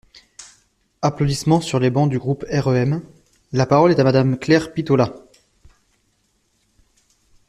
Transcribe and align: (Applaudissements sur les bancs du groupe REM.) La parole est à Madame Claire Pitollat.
(Applaudissements 1.03 1.61
sur 1.61 1.77
les 1.79 1.91
bancs 1.91 2.09
du 2.09 2.17
groupe 2.17 2.43
REM.) 2.51 3.03
La 3.51 3.67
parole 3.67 3.91
est 3.91 3.99
à 3.99 4.03
Madame 4.03 4.35
Claire 4.39 4.73
Pitollat. 4.73 5.13